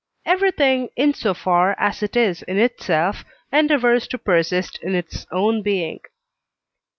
Everything, 0.25 0.89
in 0.95 1.13
so 1.13 1.35
far 1.35 1.75
as 1.77 2.01
it 2.01 2.15
is 2.15 2.41
in 2.41 2.57
itself, 2.57 3.23
endeavours 3.53 4.07
to 4.07 4.17
persist 4.17 4.79
in 4.81 4.95
its 4.95 5.27
own 5.31 5.61
being. 5.61 5.99